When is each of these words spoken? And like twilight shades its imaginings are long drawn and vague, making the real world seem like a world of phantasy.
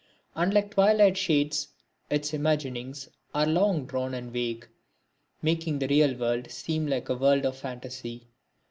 And 0.33 0.51
like 0.51 0.71
twilight 0.71 1.15
shades 1.15 1.67
its 2.09 2.33
imaginings 2.33 3.07
are 3.35 3.45
long 3.45 3.85
drawn 3.85 4.15
and 4.15 4.33
vague, 4.33 4.67
making 5.43 5.77
the 5.77 5.87
real 5.87 6.15
world 6.17 6.49
seem 6.49 6.87
like 6.87 7.07
a 7.09 7.15
world 7.15 7.45
of 7.45 7.55
phantasy. 7.55 8.27